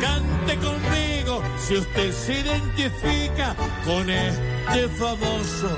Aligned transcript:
cante 0.00 0.56
conmigo 0.58 1.42
si 1.58 1.76
usted 1.76 2.12
se 2.12 2.40
identifica 2.40 3.54
con 3.84 4.08
este 4.10 4.88
famoso 4.98 5.68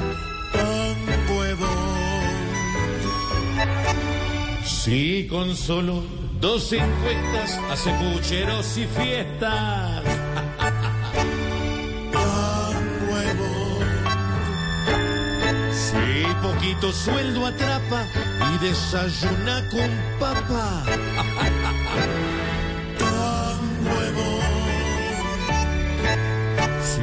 de 0.53 1.55
Bond. 1.55 1.99
Sí, 4.65 5.27
con 5.29 5.55
solo 5.57 6.03
dos 6.41 6.73
encuestas 6.73 7.61
hace 7.71 7.93
pucheros 7.95 8.77
y 8.77 8.87
fiestas. 8.87 10.03
Bond. 12.13 12.79
Sí, 15.73 16.27
poquito 16.43 16.93
sueldo 16.93 17.47
atrapa 17.47 18.05
y 18.55 18.59
desayuna 18.67 19.69
con 19.71 19.91
papa. 20.19 20.85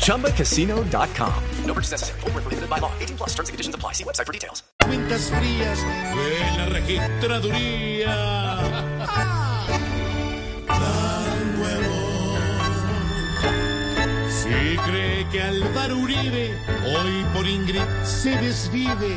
ChumbaCasino.com. 0.00 1.44
No 1.64 1.74
purchase 1.74 1.92
necessary. 1.92 2.20
Void 2.20 2.34
were 2.34 2.40
prohibited 2.40 2.68
by 2.68 2.78
law. 2.78 2.92
18 2.98 3.16
plus. 3.18 3.28
Terms 3.36 3.48
and 3.50 3.54
conditions 3.54 3.74
apply. 3.76 3.92
See 3.92 4.04
website 4.04 4.26
for 4.26 4.32
details. 4.32 4.62
cuentas 4.88 5.30
frías 5.30 5.78
de 5.82 6.56
la 6.56 6.66
registraduría. 6.66 8.16
Tan 10.66 11.58
nuevo. 11.58 12.36
Si 14.30 14.76
cree 14.86 15.28
que 15.30 15.42
Álvaro 15.42 15.98
Uribe 15.98 16.56
hoy 16.86 17.24
por 17.34 17.46
Ingrid 17.46 17.88
se 18.02 18.30
desvive. 18.38 19.14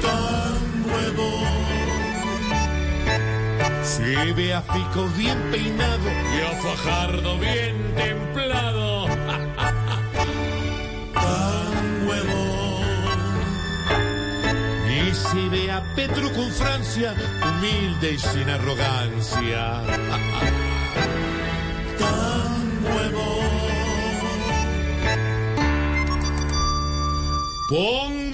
Tan 0.00 0.82
nuevo. 0.86 1.85
Si 3.96 4.32
ve 4.34 4.52
a 4.52 4.60
Fico 4.60 5.08
bien 5.16 5.38
peinado 5.50 6.10
y 6.36 6.40
a 6.42 6.50
Fajardo 6.60 7.38
bien 7.38 7.94
templado. 7.96 9.06
Tan 11.14 12.04
nuevo. 12.04 12.82
Y 14.90 15.14
si 15.14 15.48
ve 15.48 15.72
a 15.72 15.82
Petro 15.94 16.30
con 16.34 16.50
Francia, 16.50 17.14
humilde 17.42 18.12
y 18.12 18.18
sin 18.18 18.50
arrogancia. 18.50 19.80
Tan 21.98 22.82
nuevo. 22.82 23.40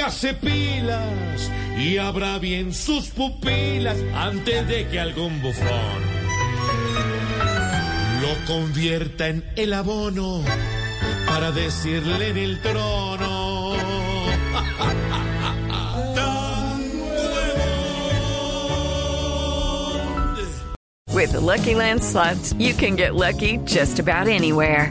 Póngase 0.03 0.35
pilas 0.35 1.49
y 1.79 1.97
abra 1.97 2.41
bien 2.41 2.75
sus 2.75 3.11
pupilas 3.11 3.97
antes 4.17 4.67
de 4.67 4.89
que 4.89 4.99
algún 4.99 5.41
bufón 5.41 6.03
lo 8.21 8.53
convierta 8.53 9.29
en 9.29 9.45
el 9.55 9.73
abono 9.73 10.43
para 11.25 11.53
decirle 11.53 12.31
en 12.31 12.37
el 12.37 12.61
trono. 12.61 13.77
With 21.15 21.31
the 21.31 21.41
Lucky 21.41 21.77
Land 21.77 22.03
slots, 22.03 22.53
you 22.55 22.75
can 22.75 22.97
get 22.97 23.15
lucky 23.15 23.59
just 23.59 24.01
about 24.01 24.27
anywhere. 24.27 24.91